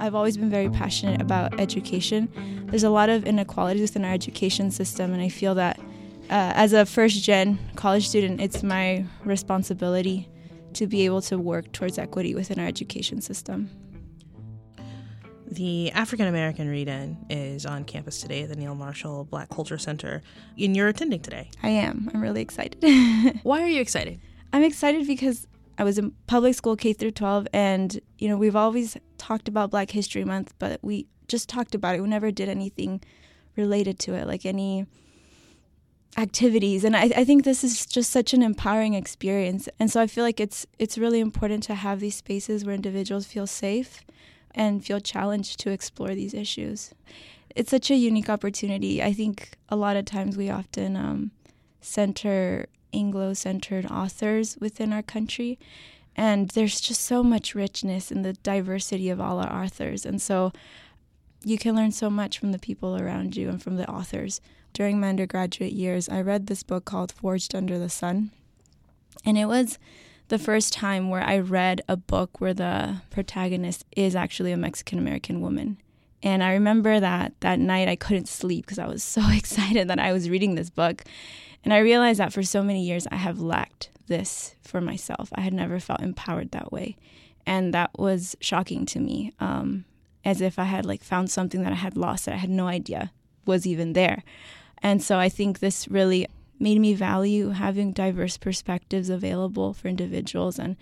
[0.00, 2.30] I've always been very passionate about education.
[2.70, 6.72] There's a lot of inequalities within our education system, and I feel that uh, as
[6.72, 10.28] a first gen college student, it's my responsibility
[10.74, 13.68] to be able to work towards equity within our education system.
[15.46, 20.22] The African American Read In is on campus today at the Neal-Marshall Black Culture Center,
[20.56, 21.50] and you're attending today.
[21.62, 22.08] I am.
[22.14, 22.82] I'm really excited.
[23.42, 24.20] Why are you excited?
[24.52, 25.46] I'm excited because
[25.80, 29.70] I was in public school K through 12, and you know we've always talked about
[29.70, 32.02] Black History Month, but we just talked about it.
[32.02, 33.00] We never did anything
[33.56, 34.84] related to it, like any
[36.18, 36.84] activities.
[36.84, 39.70] And I, I think this is just such an empowering experience.
[39.78, 43.24] And so I feel like it's it's really important to have these spaces where individuals
[43.24, 44.02] feel safe
[44.54, 46.92] and feel challenged to explore these issues.
[47.56, 49.02] It's such a unique opportunity.
[49.02, 51.30] I think a lot of times we often um,
[51.80, 55.58] center Anglo centered authors within our country.
[56.16, 60.04] And there's just so much richness in the diversity of all our authors.
[60.04, 60.52] And so
[61.44, 64.40] you can learn so much from the people around you and from the authors.
[64.72, 68.30] During my undergraduate years, I read this book called Forged Under the Sun.
[69.24, 69.78] And it was
[70.28, 74.98] the first time where I read a book where the protagonist is actually a Mexican
[74.98, 75.78] American woman.
[76.22, 79.98] And I remember that that night I couldn't sleep because I was so excited that
[79.98, 81.04] I was reading this book.
[81.64, 85.30] And I realized that for so many years I have lacked this for myself.
[85.34, 86.96] I had never felt empowered that way.
[87.46, 89.84] And that was shocking to me, um,
[90.24, 92.66] as if I had like found something that I had lost that I had no
[92.66, 93.12] idea
[93.46, 94.22] was even there.
[94.82, 96.26] And so I think this really
[96.58, 100.76] made me value having diverse perspectives available for individuals and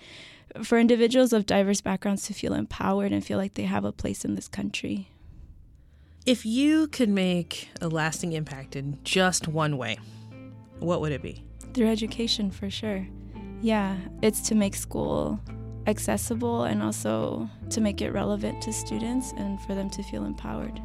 [0.62, 4.24] for individuals of diverse backgrounds to feel empowered and feel like they have a place
[4.24, 5.08] in this country.
[6.28, 9.96] If you could make a lasting impact in just one way,
[10.78, 11.42] what would it be?
[11.72, 13.08] Through education, for sure.
[13.62, 15.40] Yeah, it's to make school
[15.86, 20.78] accessible and also to make it relevant to students and for them to feel empowered.